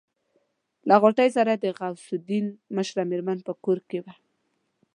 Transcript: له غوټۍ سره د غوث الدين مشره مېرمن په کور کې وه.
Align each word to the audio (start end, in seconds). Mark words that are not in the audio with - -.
له 0.87 0.95
غوټۍ 1.01 1.29
سره 1.37 1.51
د 1.55 1.65
غوث 1.77 2.05
الدين 2.17 2.45
مشره 2.75 3.03
مېرمن 3.11 3.37
په 3.47 3.53
کور 3.63 3.77
کې 3.89 3.99
وه. 4.03 4.13